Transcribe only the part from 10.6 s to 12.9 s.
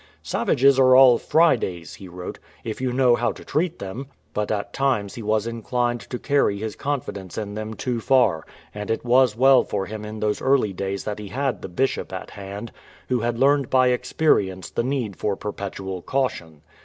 days that he had the Bishop at hand,